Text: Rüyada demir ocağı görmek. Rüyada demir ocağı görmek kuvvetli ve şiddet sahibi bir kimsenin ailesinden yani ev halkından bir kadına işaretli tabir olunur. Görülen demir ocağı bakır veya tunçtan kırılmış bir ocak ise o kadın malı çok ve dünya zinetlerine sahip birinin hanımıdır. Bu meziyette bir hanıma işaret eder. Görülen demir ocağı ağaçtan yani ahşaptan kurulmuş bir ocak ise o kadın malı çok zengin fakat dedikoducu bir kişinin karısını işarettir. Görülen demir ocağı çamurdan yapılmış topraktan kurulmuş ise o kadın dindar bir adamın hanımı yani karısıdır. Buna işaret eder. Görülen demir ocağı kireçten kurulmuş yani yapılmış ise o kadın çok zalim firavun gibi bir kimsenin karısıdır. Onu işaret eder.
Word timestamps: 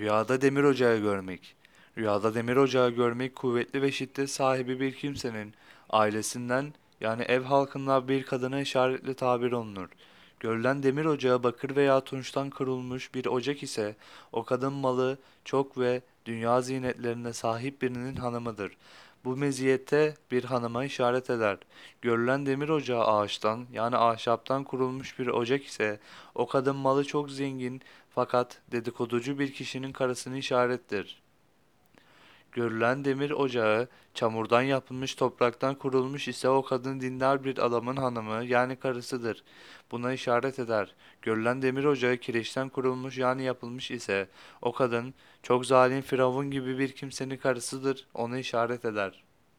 Rüyada 0.00 0.40
demir 0.40 0.62
ocağı 0.62 0.98
görmek. 0.98 1.56
Rüyada 1.98 2.34
demir 2.34 2.56
ocağı 2.56 2.90
görmek 2.90 3.36
kuvvetli 3.36 3.82
ve 3.82 3.92
şiddet 3.92 4.30
sahibi 4.30 4.80
bir 4.80 4.94
kimsenin 4.94 5.54
ailesinden 5.90 6.74
yani 7.00 7.22
ev 7.22 7.42
halkından 7.42 8.08
bir 8.08 8.22
kadına 8.22 8.60
işaretli 8.60 9.14
tabir 9.14 9.52
olunur. 9.52 9.88
Görülen 10.40 10.82
demir 10.82 11.04
ocağı 11.04 11.42
bakır 11.42 11.76
veya 11.76 12.00
tunçtan 12.00 12.50
kırılmış 12.50 13.14
bir 13.14 13.26
ocak 13.26 13.62
ise 13.62 13.96
o 14.32 14.44
kadın 14.44 14.72
malı 14.72 15.18
çok 15.44 15.78
ve 15.78 16.02
dünya 16.26 16.60
zinetlerine 16.60 17.32
sahip 17.32 17.82
birinin 17.82 18.16
hanımıdır. 18.16 18.76
Bu 19.24 19.36
meziyette 19.36 20.14
bir 20.30 20.44
hanıma 20.44 20.84
işaret 20.84 21.30
eder. 21.30 21.58
Görülen 22.02 22.46
demir 22.46 22.68
ocağı 22.68 23.04
ağaçtan 23.04 23.66
yani 23.72 23.96
ahşaptan 23.96 24.64
kurulmuş 24.64 25.18
bir 25.18 25.26
ocak 25.26 25.64
ise 25.64 26.00
o 26.34 26.46
kadın 26.46 26.76
malı 26.76 27.04
çok 27.04 27.30
zengin 27.30 27.82
fakat 28.14 28.58
dedikoducu 28.72 29.38
bir 29.38 29.52
kişinin 29.52 29.92
karısını 29.92 30.38
işarettir. 30.38 31.22
Görülen 32.52 33.04
demir 33.04 33.30
ocağı 33.30 33.88
çamurdan 34.14 34.62
yapılmış 34.62 35.14
topraktan 35.14 35.74
kurulmuş 35.74 36.28
ise 36.28 36.48
o 36.48 36.62
kadın 36.62 37.00
dindar 37.00 37.44
bir 37.44 37.58
adamın 37.58 37.96
hanımı 37.96 38.44
yani 38.44 38.76
karısıdır. 38.76 39.44
Buna 39.90 40.12
işaret 40.12 40.58
eder. 40.58 40.94
Görülen 41.22 41.62
demir 41.62 41.84
ocağı 41.84 42.16
kireçten 42.16 42.68
kurulmuş 42.68 43.18
yani 43.18 43.42
yapılmış 43.42 43.90
ise 43.90 44.28
o 44.62 44.72
kadın 44.72 45.14
çok 45.42 45.66
zalim 45.66 46.02
firavun 46.02 46.50
gibi 46.50 46.78
bir 46.78 46.92
kimsenin 46.92 47.36
karısıdır. 47.36 48.06
Onu 48.14 48.38
işaret 48.38 48.84
eder. 48.84 49.29